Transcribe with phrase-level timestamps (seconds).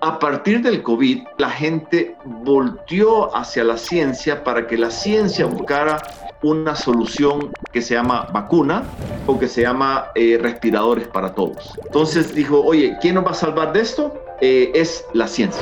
[0.00, 6.00] A partir del COVID, la gente volteó hacia la ciencia para que la ciencia buscara
[6.42, 8.84] una solución que se llama vacuna
[9.26, 11.76] o que se llama eh, respiradores para todos.
[11.84, 14.14] Entonces dijo, oye, ¿quién nos va a salvar de esto?
[14.40, 15.60] Eh, es la ciencia.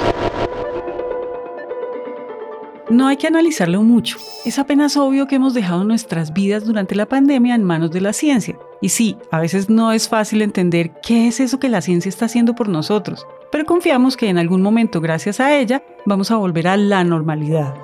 [2.89, 4.18] No hay que analizarlo mucho.
[4.45, 8.12] Es apenas obvio que hemos dejado nuestras vidas durante la pandemia en manos de la
[8.12, 8.57] ciencia.
[8.80, 12.27] Y sí, a veces no es fácil entender qué es eso que la ciencia está
[12.27, 16.68] haciendo por nosotros, pero confiamos que en algún momento, gracias a ella, vamos a volver
[16.68, 17.75] a la normalidad.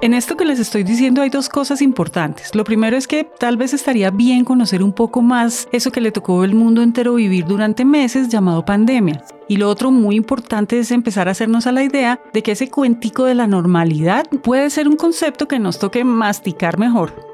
[0.00, 2.54] En esto que les estoy diciendo hay dos cosas importantes.
[2.54, 6.12] Lo primero es que tal vez estaría bien conocer un poco más eso que le
[6.12, 9.24] tocó al mundo entero vivir durante meses llamado pandemia.
[9.48, 12.70] Y lo otro muy importante es empezar a hacernos a la idea de que ese
[12.70, 17.27] cuentico de la normalidad puede ser un concepto que nos toque masticar mejor.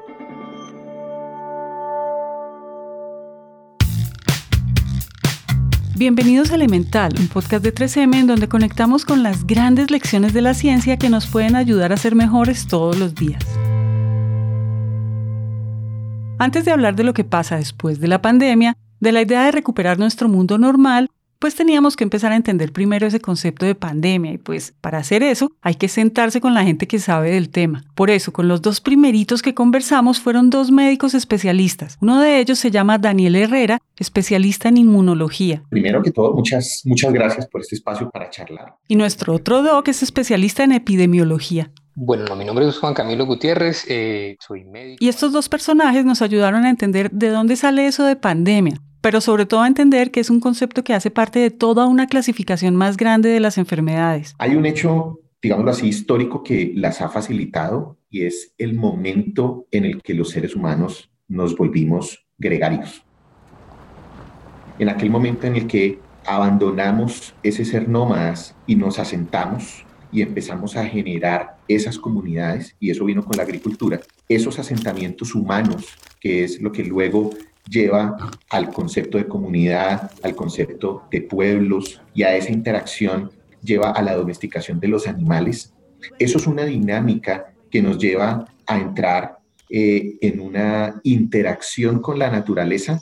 [5.97, 10.41] Bienvenidos a Elemental, un podcast de 3M en donde conectamos con las grandes lecciones de
[10.41, 13.41] la ciencia que nos pueden ayudar a ser mejores todos los días.
[16.37, 19.53] Antes de hablar de lo que pasa después de la pandemia, de la idea de
[19.53, 24.33] recuperar nuestro mundo normal, pues teníamos que empezar a entender primero ese concepto de pandemia
[24.33, 27.83] y pues para hacer eso hay que sentarse con la gente que sabe del tema.
[27.95, 31.97] Por eso, con los dos primeritos que conversamos fueron dos médicos especialistas.
[32.01, 35.63] Uno de ellos se llama Daniel Herrera, especialista en inmunología.
[35.69, 38.75] Primero que todo, muchas, muchas gracias por este espacio para charlar.
[38.87, 41.71] Y nuestro otro doc es especialista en epidemiología.
[41.97, 44.97] Bueno, mi nombre es Juan Camilo Gutiérrez, eh, soy médico.
[44.99, 49.21] Y estos dos personajes nos ayudaron a entender de dónde sale eso de pandemia, pero
[49.21, 52.75] sobre todo a entender que es un concepto que hace parte de toda una clasificación
[52.75, 54.33] más grande de las enfermedades.
[54.39, 59.85] Hay un hecho, digámoslo así, histórico que las ha facilitado y es el momento en
[59.85, 63.03] el que los seres humanos nos volvimos gregarios.
[64.79, 70.77] En aquel momento en el que abandonamos ese ser nómadas y nos asentamos y empezamos
[70.77, 76.59] a generar esas comunidades, y eso vino con la agricultura, esos asentamientos humanos, que es
[76.59, 77.29] lo que luego
[77.69, 78.15] lleva
[78.49, 83.31] al concepto de comunidad, al concepto de pueblos y a esa interacción
[83.61, 85.73] lleva a la domesticación de los animales.
[86.19, 89.39] Eso es una dinámica que nos lleva a entrar
[89.69, 92.99] eh, en una interacción con la naturaleza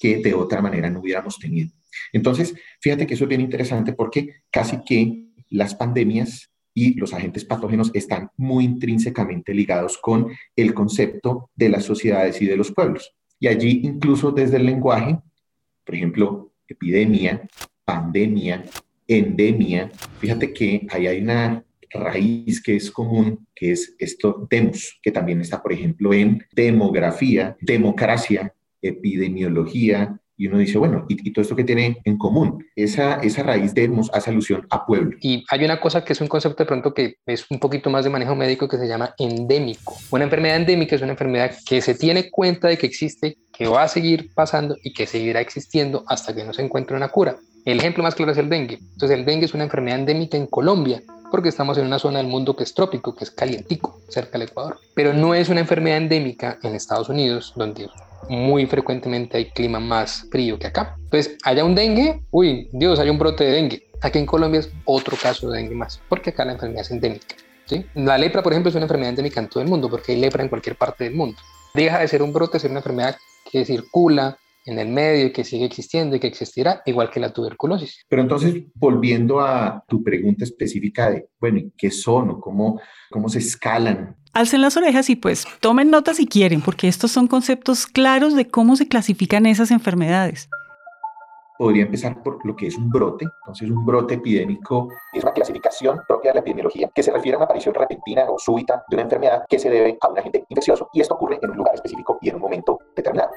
[0.00, 1.70] que de otra manera no hubiéramos tenido.
[2.12, 7.44] Entonces, fíjate que eso es bien interesante porque casi que las pandemias y los agentes
[7.44, 13.14] patógenos están muy intrínsecamente ligados con el concepto de las sociedades y de los pueblos.
[13.38, 15.18] Y allí incluso desde el lenguaje,
[15.84, 17.46] por ejemplo, epidemia,
[17.84, 18.64] pandemia,
[19.06, 25.12] endemia, fíjate que ahí hay una raíz que es común, que es esto demos, que
[25.12, 31.56] también está, por ejemplo, en demografía, democracia, epidemiología, y uno dice, bueno, ¿y, todo esto
[31.56, 32.64] que tiene en común?
[32.74, 35.16] Esa, esa raíz demos hace alusión a pueblo.
[35.20, 38.04] Y hay una cosa que es un concepto de pronto que es un poquito más
[38.04, 39.96] de manejo médico que se llama endémico.
[40.10, 43.84] Una enfermedad endémica es una enfermedad que se tiene cuenta de que existe, que va
[43.84, 47.36] a seguir pasando y que seguirá existiendo hasta que no se encuentre una cura.
[47.64, 48.78] El ejemplo más claro es el dengue.
[48.92, 52.26] Entonces el dengue es una enfermedad endémica en Colombia porque estamos en una zona del
[52.26, 54.78] mundo que es trópico, que es calientico, cerca del Ecuador.
[54.94, 57.88] Pero no es una enfermedad endémica en Estados Unidos, donde
[58.28, 60.96] muy frecuentemente hay clima más frío que acá.
[61.04, 63.86] Entonces, haya un dengue, uy, Dios, hay un brote de dengue.
[64.00, 67.36] Aquí en Colombia es otro caso de dengue más, porque acá la enfermedad es endémica.
[67.66, 67.84] ¿sí?
[67.94, 70.42] La lepra, por ejemplo, es una enfermedad endémica en todo el mundo, porque hay lepra
[70.42, 71.38] en cualquier parte del mundo.
[71.74, 73.16] Deja de ser un brote, ser una enfermedad
[73.50, 77.32] que circula en el medio y que sigue existiendo y que existirá, igual que la
[77.32, 78.04] tuberculosis.
[78.08, 83.38] Pero entonces, volviendo a tu pregunta específica de, bueno, ¿qué son o cómo, cómo se
[83.38, 88.34] escalan alcen las orejas y pues tomen nota si quieren, porque estos son conceptos claros
[88.36, 90.50] de cómo se clasifican esas enfermedades.
[91.58, 93.24] Podría empezar por lo que es un brote.
[93.24, 97.38] Entonces, un brote epidémico es una clasificación propia de la epidemiología que se refiere a
[97.38, 100.90] una aparición repentina o súbita de una enfermedad que se debe a un agente infeccioso
[100.92, 103.30] y esto ocurre en un lugar específico y en un momento determinado.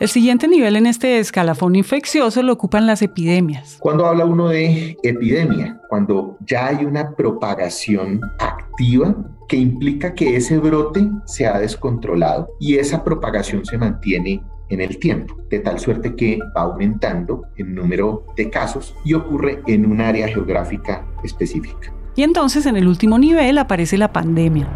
[0.00, 3.76] El siguiente nivel en este escalafón infeccioso lo ocupan las epidemias.
[3.78, 9.14] Cuando habla uno de epidemia, cuando ya hay una propagación activa
[9.48, 14.98] que implica que ese brote se ha descontrolado y esa propagación se mantiene en el
[14.98, 20.00] tiempo, de tal suerte que va aumentando el número de casos y ocurre en un
[20.00, 21.94] área geográfica específica.
[22.16, 24.68] Y entonces en el último nivel aparece la pandemia.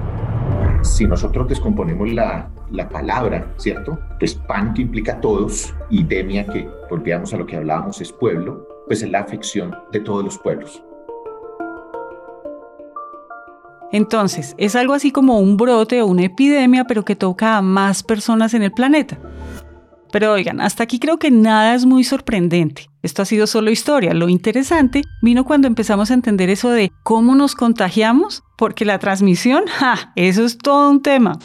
[0.82, 3.98] Si nosotros descomponemos la, la palabra, ¿cierto?
[4.18, 8.66] Pues pan que implica todos y demia que, volvíamos a lo que hablábamos, es pueblo,
[8.86, 10.82] pues es la afección de todos los pueblos.
[13.90, 18.02] Entonces, es algo así como un brote o una epidemia, pero que toca a más
[18.02, 19.18] personas en el planeta.
[20.10, 22.88] Pero oigan, hasta aquí creo que nada es muy sorprendente.
[23.02, 24.14] Esto ha sido solo historia.
[24.14, 29.64] Lo interesante vino cuando empezamos a entender eso de cómo nos contagiamos, porque la transmisión,
[29.68, 30.12] ¡ja!
[30.16, 31.38] Eso es todo un tema.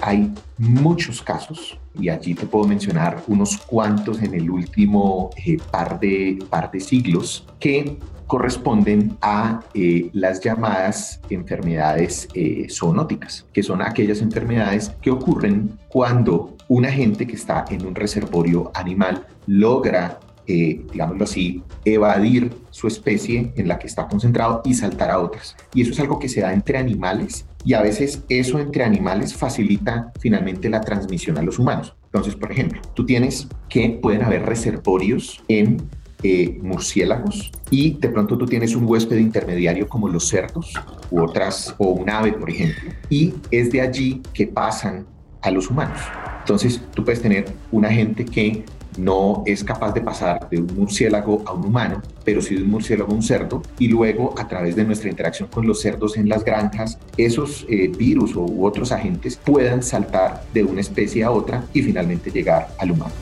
[0.00, 5.98] Hay muchos casos y allí te puedo mencionar unos cuantos en el último eh, par,
[6.00, 7.98] de, par de siglos que
[8.28, 16.56] corresponden a eh, las llamadas enfermedades eh, zoonóticas, que son aquellas enfermedades que ocurren cuando
[16.68, 20.20] un agente que está en un reservorio animal logra
[20.50, 25.54] eh, digámoslo así, evadir su especie en la que está concentrado y saltar a otras.
[25.74, 29.34] Y eso es algo que se da entre animales y a veces eso entre animales
[29.34, 31.94] facilita finalmente la transmisión a los humanos.
[32.06, 35.86] Entonces, por ejemplo, tú tienes que pueden haber reservorios en
[36.22, 40.72] eh, murciélagos y de pronto tú tienes un huésped intermediario como los cerdos
[41.10, 45.06] u otras o un ave por ejemplo y es de allí que pasan
[45.42, 46.00] a los humanos
[46.40, 48.64] entonces tú puedes tener una gente que
[48.98, 52.70] no es capaz de pasar de un murciélago a un humano, pero sí de un
[52.70, 56.28] murciélago a un cerdo, y luego a través de nuestra interacción con los cerdos en
[56.28, 61.64] las granjas, esos eh, virus u otros agentes puedan saltar de una especie a otra
[61.72, 63.12] y finalmente llegar al humano.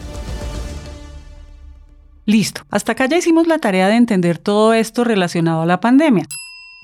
[2.26, 6.26] Listo, hasta acá ya hicimos la tarea de entender todo esto relacionado a la pandemia.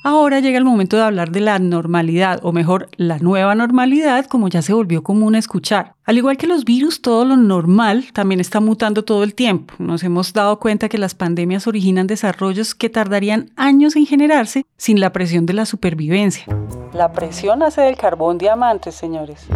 [0.04, 4.48] Ahora llega el momento de hablar de la normalidad, o mejor, la nueva normalidad, como
[4.48, 5.94] ya se volvió común escuchar.
[6.04, 9.74] Al igual que los virus, todo lo normal también está mutando todo el tiempo.
[9.78, 15.00] Nos hemos dado cuenta que las pandemias originan desarrollos que tardarían años en generarse sin
[15.00, 16.46] la presión de la supervivencia.
[16.94, 19.46] La presión hace del carbón diamantes, señores.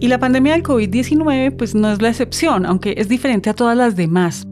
[0.00, 3.76] Y la pandemia del COVID-19 pues no es la excepción, aunque es diferente a todas
[3.76, 4.46] las demás.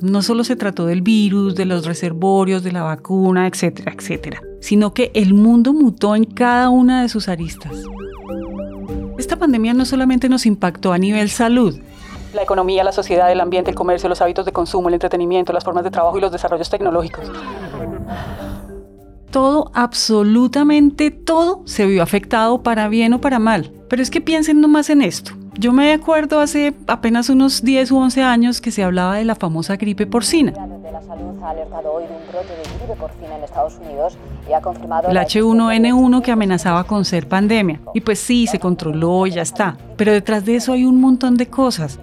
[0.00, 4.92] No solo se trató del virus, de los reservorios, de la vacuna, etcétera, etcétera, sino
[4.92, 7.72] que el mundo mutó en cada una de sus aristas.
[9.16, 11.78] Esta pandemia no solamente nos impactó a nivel salud,
[12.34, 15.64] la economía, la sociedad, el ambiente, el comercio, los hábitos de consumo, el entretenimiento, las
[15.64, 17.30] formas de trabajo y los desarrollos tecnológicos.
[19.30, 23.72] Todo, absolutamente todo, se vio afectado para bien o para mal.
[23.92, 25.32] Pero es que piensen nomás en esto.
[25.52, 29.34] Yo me acuerdo hace apenas unos 10 u 11 años que se hablaba de la
[29.34, 30.54] famosa gripe porcina.
[35.06, 37.80] El H1N1 que amenazaba con ser pandemia.
[37.92, 39.76] Y pues sí, se controló y ya está.
[39.98, 42.00] Pero detrás de eso hay un montón de cosas.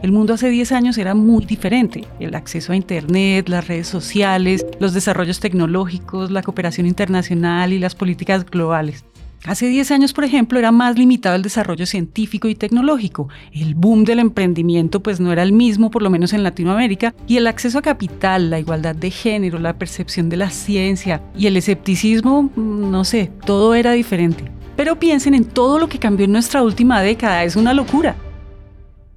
[0.00, 2.04] El mundo hace 10 años era muy diferente.
[2.20, 7.96] El acceso a Internet, las redes sociales, los desarrollos tecnológicos, la cooperación internacional y las
[7.96, 9.04] políticas globales.
[9.44, 13.28] Hace 10 años, por ejemplo, era más limitado el desarrollo científico y tecnológico.
[13.52, 17.38] El boom del emprendimiento pues no era el mismo, por lo menos en Latinoamérica, y
[17.38, 21.56] el acceso a capital, la igualdad de género, la percepción de la ciencia y el
[21.56, 24.44] escepticismo, mm, no sé, todo era diferente.
[24.76, 28.14] Pero piensen en todo lo que cambió en nuestra última década, es una locura.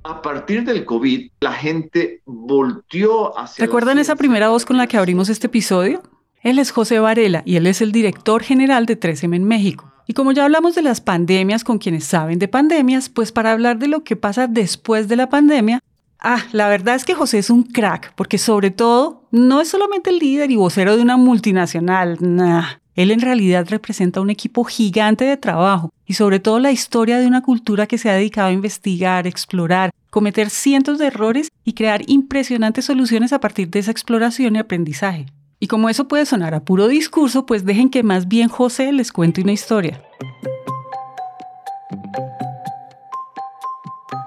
[0.03, 3.63] A partir del COVID, la gente volteó hacia...
[3.63, 6.01] ¿Recuerdan esa primera voz con la que abrimos este episodio?
[6.41, 9.94] Él es José Varela y él es el director general de 3M en México.
[10.07, 13.79] Y como ya hablamos de las pandemias con quienes saben de pandemias, pues para hablar
[13.79, 15.79] de lo que pasa después de la pandemia,
[16.19, 20.11] ah, la verdad es que José es un crack, porque sobre todo no es solamente
[20.11, 22.65] el líder y vocero de una multinacional, nah.
[22.95, 27.27] Él en realidad representa un equipo gigante de trabajo y sobre todo la historia de
[27.27, 32.03] una cultura que se ha dedicado a investigar, explorar, cometer cientos de errores y crear
[32.07, 35.25] impresionantes soluciones a partir de esa exploración y aprendizaje.
[35.59, 39.11] Y como eso puede sonar a puro discurso, pues dejen que más bien José les
[39.11, 40.01] cuente una historia.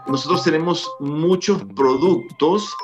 [0.07, 2.75] Nosotros tenemos muchos productos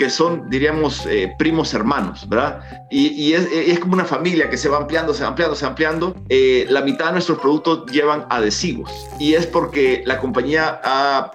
[0.00, 2.62] que son, diríamos, eh, primos hermanos, ¿verdad?
[2.90, 6.16] Y, es, como una familia que se va ampliando, se va ampliando, se va ampliando.
[6.30, 10.80] Eh, la mitad de nuestros productos llevan adhesivos y es porque la compañía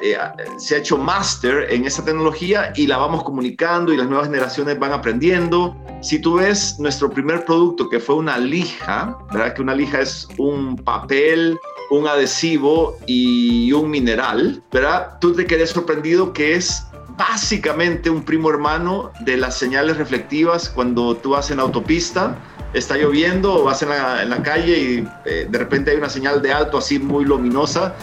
[0.01, 0.17] eh,
[0.57, 4.79] se ha hecho máster en esa tecnología y la vamos comunicando y las nuevas generaciones
[4.79, 5.77] van aprendiendo.
[6.01, 9.53] Si tú ves nuestro primer producto que fue una lija, ¿verdad?
[9.53, 11.59] Que una lija es un papel
[11.91, 15.19] un adhesivo y un mineral, ¿verdad?
[15.21, 16.83] Tú te quedas sorprendido que es
[17.17, 22.37] básicamente un primo hermano de las señales reflectivas cuando tú vas en autopista,
[22.73, 26.51] está lloviendo o vas en la, calle y eh, de repente hay una señal de
[26.51, 27.95] alto así muy luminosa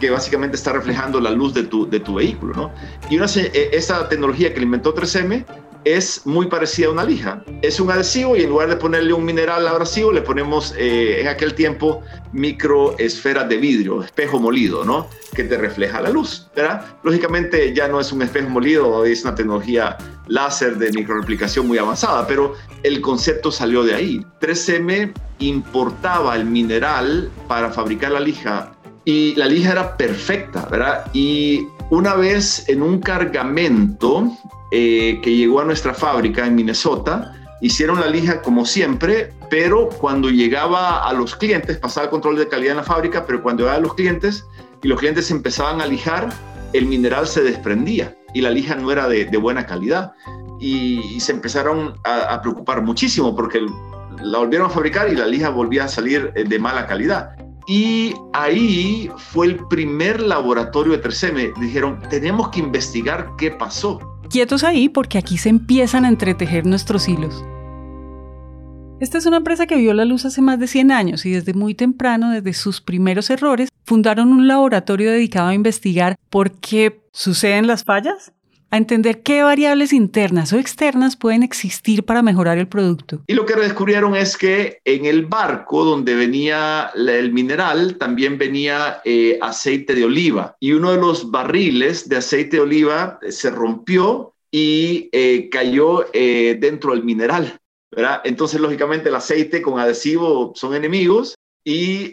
[0.00, 2.70] que básicamente está reflejando la luz de tu, de tu vehículo, ¿no?
[3.10, 5.44] Y una, eh, esa tecnología que le inventó 3M
[5.84, 7.44] es muy parecida a una lija.
[7.62, 11.28] Es un adhesivo y en lugar de ponerle un mineral abrasivo, le ponemos eh, en
[11.28, 15.08] aquel tiempo microesferas de vidrio, espejo molido, ¿no?
[15.34, 16.84] Que te refleja la luz, ¿verdad?
[17.02, 22.26] Lógicamente ya no es un espejo molido, es una tecnología láser de microreplicación muy avanzada,
[22.26, 24.26] pero el concepto salió de ahí.
[24.40, 28.72] 3M importaba el mineral para fabricar la lija
[29.04, 31.04] y la lija era perfecta, ¿verdad?
[31.12, 34.32] Y una vez en un cargamento
[34.76, 40.30] eh, que llegó a nuestra fábrica en Minnesota, hicieron la lija como siempre, pero cuando
[40.30, 43.78] llegaba a los clientes, pasaba el control de calidad en la fábrica, pero cuando llegaba
[43.78, 44.44] a los clientes
[44.82, 46.28] y los clientes empezaban a lijar,
[46.72, 50.12] el mineral se desprendía y la lija no era de, buena calidad.
[50.58, 53.64] Y, se empezaron a, preocupar muchísimo porque
[54.24, 57.36] la volvieron a fabricar y la lija volvía a salir eh, de mala calidad.
[57.68, 61.56] Y ahí fue el primer laboratorio de 3M.
[61.60, 64.13] Dijeron, tenemos que investigar qué pasó.
[64.30, 67.44] Quietos ahí porque aquí se empiezan a entretejer nuestros hilos.
[69.00, 71.52] Esta es una empresa que vio la luz hace más de 100 años y desde
[71.52, 77.66] muy temprano, desde sus primeros errores, fundaron un laboratorio dedicado a investigar por qué suceden
[77.66, 78.32] las fallas
[78.74, 83.22] a entender qué variables internas o externas pueden existir para mejorar el producto.
[83.28, 89.00] Y lo que descubrieron es que en el barco donde venía el mineral también venía
[89.04, 94.34] eh, aceite de oliva y uno de los barriles de aceite de oliva se rompió
[94.50, 97.60] y eh, cayó eh, dentro del mineral.
[97.92, 98.22] ¿verdad?
[98.24, 102.12] Entonces, lógicamente, el aceite con adhesivo son enemigos y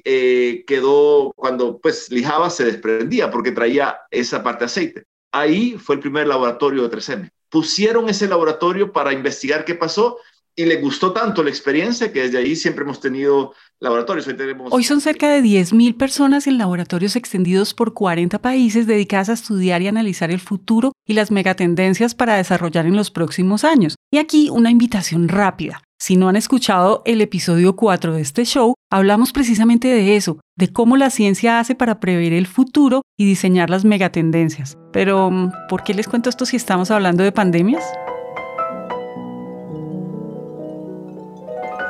[0.68, 5.04] quedó, cuando pues lijaba, se desprendía porque traía esa parte de aceite.
[5.32, 7.30] Ahí fue el primer laboratorio de 3M.
[7.50, 10.18] Pusieron ese laboratorio para investigar qué pasó
[10.56, 14.28] y le gustó tanto la experiencia que desde ahí siempre hemos tenido laboratorios.
[14.28, 14.36] Hoy,
[14.70, 19.82] Hoy son cerca de 10.000 personas en laboratorios extendidos por 40 países dedicadas a estudiar
[19.82, 23.96] y analizar el futuro y las megatendencias para desarrollar en los próximos años.
[24.12, 25.82] Y aquí una invitación rápida.
[26.02, 30.74] Si no han escuchado el episodio 4 de este show, hablamos precisamente de eso, de
[30.74, 34.80] cómo la ciencia hace para prever el futuro y diseñar las megatendencias.
[34.92, 37.84] Pero, mm, ¿por qué les cuento esto si estamos hablando de pandemias?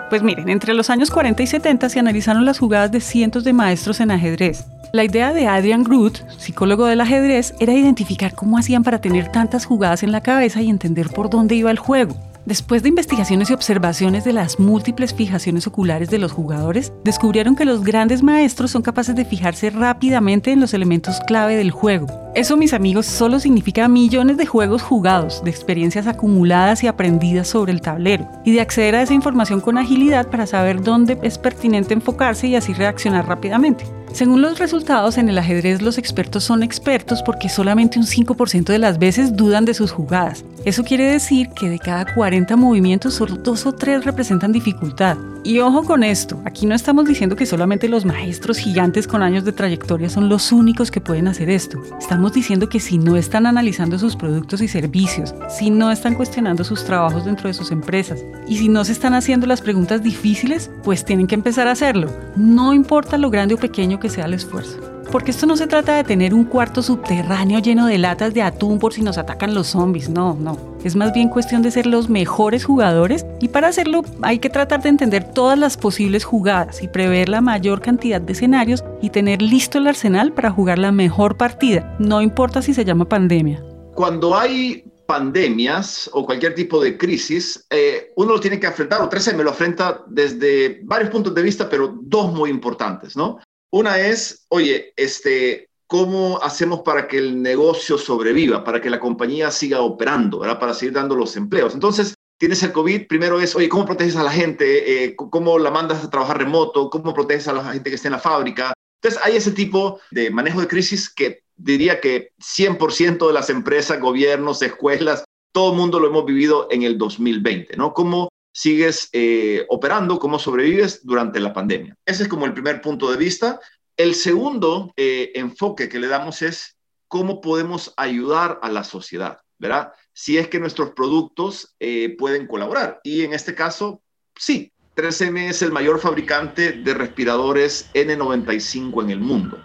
[0.10, 3.53] Pues miren, entre los años 40 y 70 se analizaron las jugadas de cientos de
[3.53, 4.65] maestros en ajedrez.
[4.91, 9.63] La idea de Adrian Groot, psicólogo del ajedrez, era identificar cómo hacían para tener tantas
[9.63, 12.18] jugadas en la cabeza y entender por dónde iba el juego.
[12.46, 17.66] Después de investigaciones y observaciones de las múltiples fijaciones oculares de los jugadores, descubrieron que
[17.66, 22.08] los grandes maestros son capaces de fijarse rápidamente en los elementos clave del juego.
[22.34, 27.74] Eso, mis amigos, solo significa millones de juegos jugados, de experiencias acumuladas y aprendidas sobre
[27.74, 31.94] el tablero, y de acceder a esa información con agilidad para saber dónde es pertinente
[31.94, 33.86] enfocarse y así reaccionar rápidamente.
[34.13, 38.77] Según los resultados, en el ajedrez los expertos son expertos porque solamente un 5% de
[38.77, 40.44] las veces dudan de sus jugadas.
[40.65, 45.18] Eso quiere decir que de cada 40 movimientos solo dos o tres representan dificultad.
[45.44, 49.44] Y ojo con esto, aquí no estamos diciendo que solamente los maestros gigantes con años
[49.44, 51.82] de trayectoria son los únicos que pueden hacer esto.
[52.00, 56.63] Estamos diciendo que si no están analizando sus productos y servicios, si no están cuestionando
[56.63, 60.70] sus trabajos dentro de sus empresas y si no se están haciendo las preguntas difíciles,
[60.84, 62.12] pues tienen que empezar a hacerlo.
[62.36, 64.77] No importa lo grande o pequeño que sea el esfuerzo.
[65.12, 68.79] Porque esto no se trata de tener un cuarto subterráneo lleno de latas de atún
[68.79, 70.58] por si nos atacan los zombies, no, no.
[70.84, 74.81] Es más bien cuestión de ser los mejores jugadores y para hacerlo hay que tratar
[74.81, 79.41] de entender todas las posibles jugadas y prever la mayor cantidad de escenarios y tener
[79.41, 83.63] listo el arsenal para jugar la mejor partida, no importa si se llama pandemia.
[83.93, 89.10] Cuando hay pandemias o cualquier tipo de crisis, eh, uno lo tiene que enfrentar, o
[89.10, 93.38] 13 me lo afrenta desde varios puntos de vista, pero dos muy importantes, ¿no?
[93.72, 99.50] Una es, oye, este, ¿cómo hacemos para que el negocio sobreviva, para que la compañía
[99.50, 100.60] siga operando, ¿verdad?
[100.60, 101.74] para seguir dando los empleos?
[101.74, 105.06] Entonces, tienes el COVID, primero es, oye, ¿cómo proteges a la gente?
[105.06, 106.90] Eh, ¿Cómo la mandas a trabajar remoto?
[106.90, 108.74] ¿Cómo proteges a la gente que está en la fábrica?
[109.01, 114.01] Entonces, hay ese tipo de manejo de crisis que diría que 100% de las empresas,
[114.01, 115.24] gobiernos, escuelas,
[115.54, 117.94] todo el mundo lo hemos vivido en el 2020, ¿no?
[117.94, 121.96] ¿Cómo sigues eh, operando, cómo sobrevives durante la pandemia.
[122.05, 123.60] Ese es como el primer punto de vista.
[123.98, 126.77] El segundo eh, enfoque que le damos es
[127.08, 129.91] cómo podemos ayudar a la sociedad, ¿verdad?
[130.13, 133.00] Si es que nuestros productos eh, pueden colaborar.
[133.03, 134.01] Y en este caso,
[134.36, 139.58] sí, 3M es el mayor fabricante de respiradores N95 en el mundo.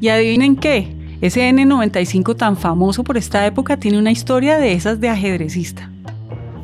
[0.00, 5.00] Y adivinen qué, ese N95 tan famoso por esta época tiene una historia de esas
[5.00, 5.90] de ajedrecista.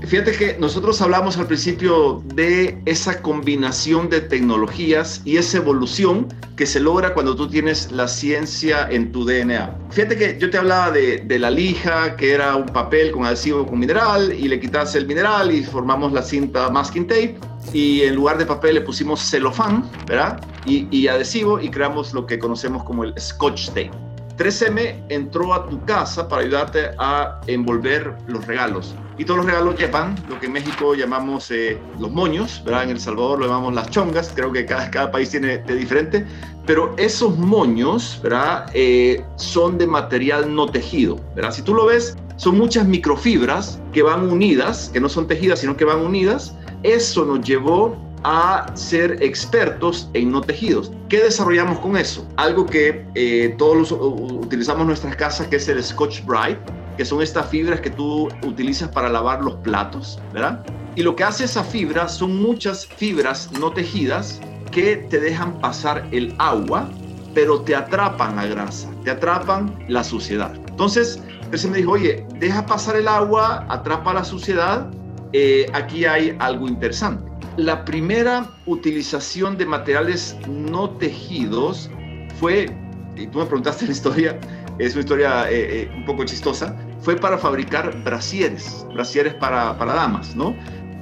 [0.07, 6.67] Fíjate que nosotros hablamos al principio de esa combinación de tecnologías y esa evolución que
[6.67, 9.75] se logra cuando tú tienes la ciencia en tu DNA.
[9.91, 13.79] Fíjate que yo te hablaba de, la lija, que era un papel con adhesivo con
[13.79, 17.39] mineral, y le quitas el mineral y formamos la cinta masking tape,
[17.73, 20.41] y en lugar de papel le pusimos celofán, ¿verdad?
[20.67, 24.12] Y, y adhesivo y creamos lo que conocemos como el scotch tape.
[24.43, 28.93] 3M entró a tu casa para ayudarte a envolver los regalos.
[29.17, 32.85] Y todos los regalos llevan lo que en México llamamos eh, los moños, ¿verdad?
[32.85, 36.27] En El Salvador lo llamamos las chongas, creo que cada, cada país tiene de diferente,
[36.67, 38.69] pero esos moños, ¿verdad?
[38.75, 41.53] Eh, son de material no tejido, ¿verdad?
[41.53, 45.77] Si tú lo ves, son muchas microfibras que van unidas, que no son tejidas, sino
[45.77, 46.57] que van unidas.
[46.83, 50.93] Eso nos llevó a ser expertos en no tejidos.
[51.09, 52.27] ¿Qué desarrollamos con eso?
[52.37, 56.61] Algo que eh, todos utilizamos en nuestras casas, que es el Scotch Brite,
[56.97, 60.65] que son estas fibras que tú utilizas para lavar los platos, ¿verdad?
[60.95, 66.07] Y lo que hace esa fibra son muchas fibras no tejidas que te dejan pasar
[66.13, 66.89] el agua,
[67.35, 70.55] pero te atrapan la grasa, te atrapan la suciedad.
[70.69, 71.23] Entonces,
[71.55, 74.91] se me dijo, oye, deja pasar el agua, atrapa la suciedad,
[75.33, 81.91] eh, aquí hay algo interesante la primera utilización de materiales no tejidos
[82.41, 82.71] fue,
[83.17, 84.41] y tú me preguntaste la historia,
[84.79, 89.95] es una historia eh, eh, un poco chistosa, fue para fabricar brasieres, brasieres para, para
[89.95, 90.55] damas, ¿no?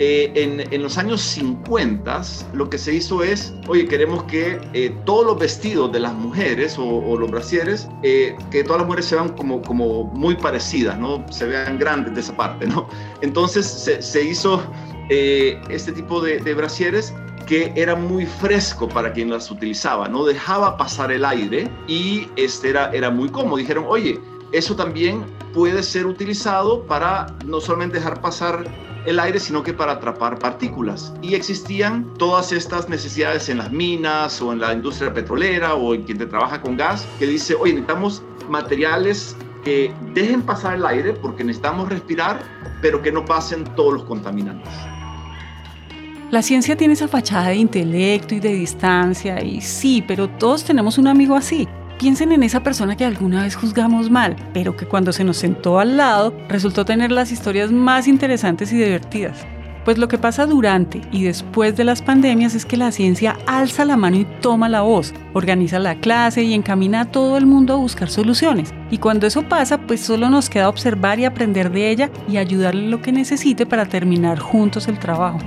[0.03, 2.23] Eh, en, en, los años 50
[2.55, 4.59] lo que se hizo es, oye, queremos que
[5.05, 9.29] todos los vestidos de las mujeres o, los brasieres, que todas las mujeres se vean
[9.37, 11.23] como, como muy parecidas, ¿no?
[11.31, 12.89] Se vean grandes de esa parte, ¿no?
[13.21, 14.63] Entonces se, se hizo
[15.11, 17.13] eh, este tipo de, brasieres
[17.47, 22.71] que era muy fresco para quien las utilizaba, no dejaba pasar el aire y este
[22.71, 23.57] era, era muy cómodo.
[23.57, 24.21] Dijeron, oye,
[24.53, 28.65] eso también puede ser utilizado para no solamente dejar pasar
[29.07, 31.13] el aire, sino que para atrapar partículas.
[31.23, 36.05] Y existían todas estas necesidades en las minas o en la industria petrolera o en
[36.05, 41.13] quien te trabaja con gas, que dice, oye, necesitamos materiales que dejen pasar el aire
[41.15, 42.41] porque necesitamos respirar,
[42.81, 44.73] pero que no pasen todos los contaminantes.
[46.31, 50.97] La ciencia tiene esa fachada de intelecto y de distancia, y sí, pero todos tenemos
[50.97, 51.67] un amigo así.
[51.99, 55.81] Piensen en esa persona que alguna vez juzgamos mal, pero que cuando se nos sentó
[55.81, 59.45] al lado resultó tener las historias más interesantes y divertidas.
[59.85, 63.85] Pues lo que pasa durante y después de las pandemias es que la ciencia alza
[63.85, 67.75] la mano y toma la voz, organiza la clase y encamina a todo el mundo
[67.75, 68.73] a buscar soluciones.
[68.93, 72.87] Y cuando eso pasa, pues solo nos queda observar y aprender de ella y ayudarle
[72.87, 75.41] lo que necesite para terminar juntos el trabajo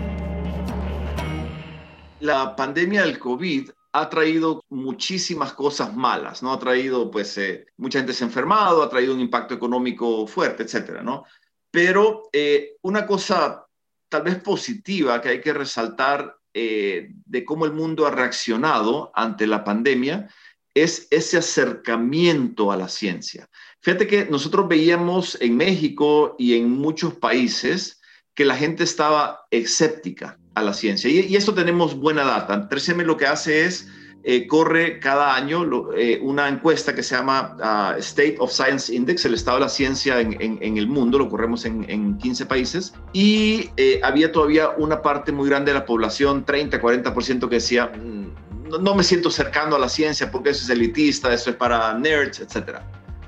[2.24, 6.54] la pandemia del COVID ha traído muchísimas cosas malas, ¿no?
[6.54, 10.64] Ha traído, pues, eh, mucha gente se ha enfermado, ha traído un impacto económico fuerte,
[10.64, 11.26] etcétera, ¿no?
[11.70, 13.66] Pero eh, una cosa
[14.08, 19.46] tal vez positiva que hay que resaltar eh, de cómo el mundo ha reaccionado ante
[19.46, 20.30] la pandemia
[20.74, 23.50] es ese acercamiento a la ciencia.
[23.82, 28.02] Fíjate que nosotros veíamos en México y en muchos países
[28.36, 31.10] que la gente estaba escéptica a la ciencia.
[31.10, 32.68] Y, esto tenemos buena data.
[32.70, 33.88] 3M lo que hace es,
[34.24, 39.26] eh, corre cada año eh, una encuesta que se llama ah, State of Science Index,
[39.26, 44.00] el estado de la ciencia en, el mundo, lo corremos en, 15 países, y eh,
[44.02, 48.96] había todavía una parte muy grande de la población, 30, 40%, que decía, mm, no,
[48.96, 52.80] me siento cercano a la ciencia porque eso es elitista, eso es para nerds, etc.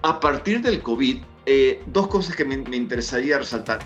[0.02, 1.18] A partir del COVID,
[1.88, 3.80] dos cosas que me interesaría resaltar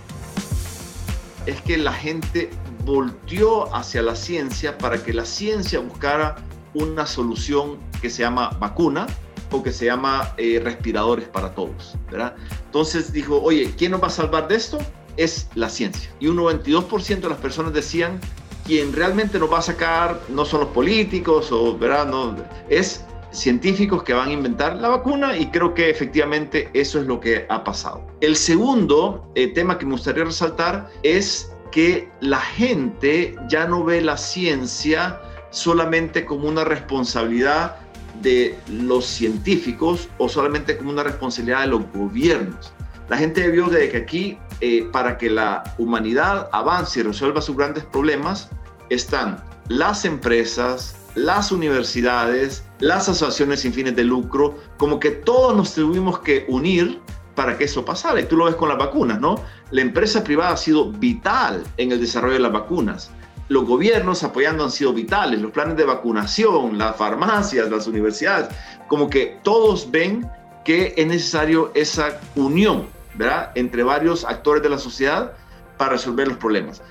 [1.49, 2.49] es que la gente
[2.85, 6.35] volteó hacia la ciencia para que la ciencia buscara
[6.75, 9.07] una solución que se llama vacuna
[9.51, 12.35] o que se llama eh, respiradores para todos, ¿verdad?
[12.65, 14.77] Entonces dijo, oye, ¿quién nos va a salvar de esto?
[15.17, 16.11] Es la ciencia.
[16.19, 18.19] Y un 92% de las personas decían,
[18.65, 22.05] quien realmente nos va a sacar no son los políticos, o, ¿verdad?
[22.05, 22.35] No,
[22.69, 27.19] es científicos que van a inventar la vacuna y creo que efectivamente eso es lo
[27.19, 28.05] que ha pasado.
[28.21, 34.01] El segundo eh, tema que me gustaría resaltar es que la gente ya no ve
[34.01, 37.77] la ciencia solamente como una responsabilidad
[38.21, 42.73] de los científicos o solamente como una responsabilidad de los gobiernos.
[43.07, 47.83] La gente vio que aquí, eh, para que la humanidad avance y resuelva sus grandes
[47.85, 48.49] problemas,
[48.89, 55.73] están las empresas, las universidades, las asociaciones sin fines de lucro, como que todos nos
[55.73, 57.01] tuvimos que unir
[57.35, 58.21] para que eso pasara.
[58.21, 59.35] Y tú lo ves con las vacunas, ¿no?
[59.71, 63.11] La empresa privada ha sido vital en el desarrollo de las vacunas.
[63.49, 68.47] Los gobiernos apoyando han sido vitales, los planes de vacunación, las farmacias, las universidades,
[68.87, 70.29] como que todos ven
[70.63, 73.51] que es necesario esa unión, ¿verdad?
[73.55, 75.33] Entre varios actores de la sociedad
[75.77, 76.81] para resolver los problemas.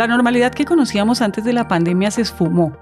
[0.00, 2.72] La normalidad que conocíamos antes de la pandemia se esfumó.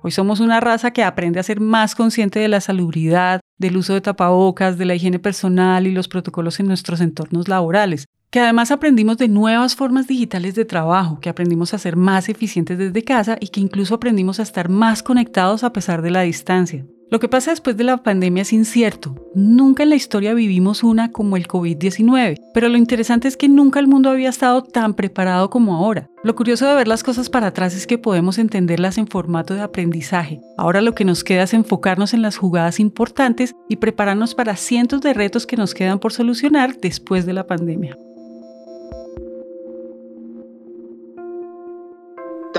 [0.00, 3.94] Hoy somos una raza que aprende a ser más consciente de la salubridad, del uso
[3.94, 8.04] de tapabocas, de la higiene personal y los protocolos en nuestros entornos laborales.
[8.30, 12.78] que además aprendimos de nuevas formas digitales de trabajo, que aprendimos a ser más eficientes
[12.78, 16.86] desde casa y que incluso aprendimos a estar más conectados a pesar de la distancia.
[17.12, 19.14] Lo que pasa después de la pandemia es incierto.
[19.34, 23.80] Nunca en la historia vivimos una como el COVID-19, pero lo interesante es que nunca
[23.80, 26.08] el mundo había estado tan preparado como ahora.
[26.24, 29.60] Lo curioso de ver las cosas para atrás es que podemos entenderlas en formato de
[29.60, 30.40] aprendizaje.
[30.56, 35.02] Ahora lo que nos queda es enfocarnos en las jugadas importantes y prepararnos para cientos
[35.02, 37.94] de retos que nos quedan por solucionar después de la pandemia.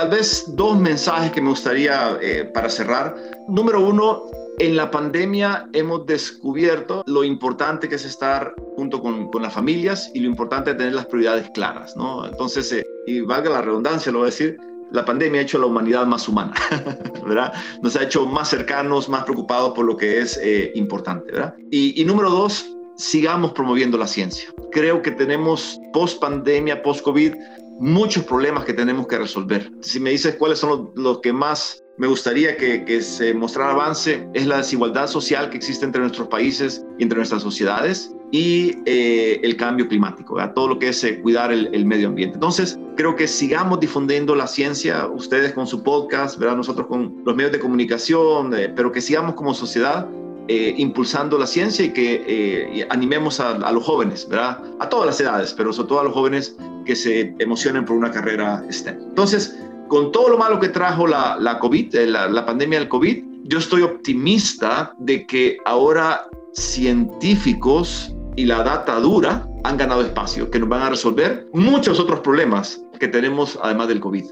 [0.04, 3.16] Tal vez dos mensajes que me gustaría eh, para cerrar.
[3.48, 4.24] Número uno,
[4.60, 10.12] en la pandemia hemos descubierto lo importante que es estar junto con, con las familias
[10.14, 12.26] y lo importante es tener las prioridades claras, ¿no?
[12.26, 14.58] Entonces, eh, y valga la redundancia, lo voy a decir,
[14.92, 16.54] la pandemia ha hecho a la humanidad más humana,
[17.26, 17.54] ¿verdad?
[17.82, 21.56] Nos ha hecho más cercanos, más preocupados por lo que es eh, importante, ¿verdad?
[21.72, 22.66] Y, y número dos,
[22.98, 24.50] sigamos promoviendo la ciencia.
[24.74, 27.36] Creo que tenemos post pandemia, post COVID,
[27.84, 29.70] muchos problemas que tenemos que resolver.
[29.82, 34.48] Si me dices cuáles son los, que más me gustaría que, se mostrara avance, es
[34.48, 39.58] la desigualdad social que existe entre nuestros países y entre nuestras sociedades y eh, el
[39.58, 42.36] cambio climático, todo lo que es eh, cuidar el, medio ambiente.
[42.36, 46.56] Entonces, creo que sigamos difundiendo la ciencia, ustedes con su podcast, ¿verdad?
[46.56, 50.08] nosotros con los medios de comunicación, eh, pero que sigamos como sociedad
[50.48, 54.60] impulsando la ciencia y que animemos a, los jóvenes, ¿verdad?
[54.80, 58.12] A todas las edades, pero sobre todo a los jóvenes que se emocionen por una
[58.12, 59.00] carrera STEM.
[59.10, 62.90] Entonces, con todo lo malo que trajo la, la COVID, eh, la, la pandemia del
[62.90, 70.50] COVID, yo estoy optimista de que ahora científicos y la data dura han ganado espacio,
[70.50, 74.26] que nos van a resolver muchos otros problemas que tenemos además del COVID.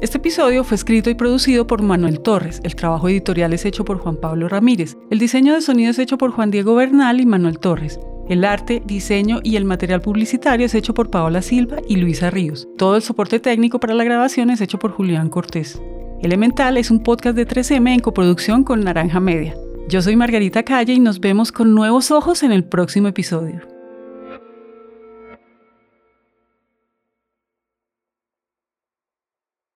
[0.00, 3.98] Este episodio fue escrito y producido por Manuel Torres, el trabajo editorial es hecho por
[3.98, 7.58] Juan Pablo Ramírez, el diseño de sonido es hecho por Juan Diego Bernal y Manuel
[7.58, 8.00] Torres.
[8.26, 12.66] El arte, diseño y el material publicitario es hecho por Paola Silva y Luisa Ríos.
[12.78, 15.82] Todo el soporte técnico para la grabación es hecho por Julián Cortés.
[16.22, 19.54] Elemental es un podcast de 3M en coproducción con Naranja Media.
[19.90, 23.79] Yo soy Margarita Calle y nos vemos con nuevos ojos en el próximo episodio.